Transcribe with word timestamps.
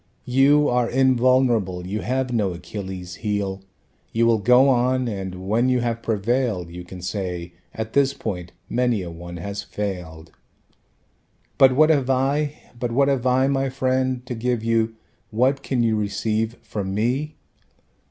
You 0.25 0.67
are 0.67 0.89
invulnerable, 0.89 1.85
you 1.85 2.01
have 2.01 2.33
no 2.33 2.53
Achilles' 2.53 3.17
heel. 3.21 3.61
You 4.11 4.25
will 4.25 4.39
go 4.39 4.67
on, 4.67 5.07
and 5.07 5.47
when 5.47 5.69
you 5.69 5.81
have 5.81 6.01
prevailed 6.01 6.71
You 6.71 6.83
can 6.83 7.03
say: 7.03 7.53
at 7.75 7.93
this 7.93 8.11
point 8.15 8.51
many 8.67 9.03
a 9.03 9.11
one 9.11 9.37
has 9.37 9.61
failed. 9.61 10.31
But 11.59 11.75
what 11.75 11.91
have 11.91 12.09
I, 12.09 12.55
but 12.79 12.91
what 12.91 13.09
have 13.09 13.27
I, 13.27 13.45
my 13.45 13.69
friend, 13.69 14.25
To 14.25 14.33
give 14.33 14.63
you, 14.63 14.95
what 15.29 15.61
can 15.61 15.83
you 15.83 15.95
receive 15.95 16.55
from 16.63 16.95
me? 16.95 17.35